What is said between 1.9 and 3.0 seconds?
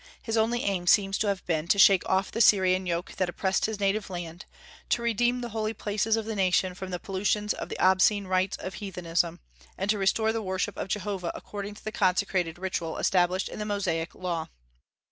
off the Syrian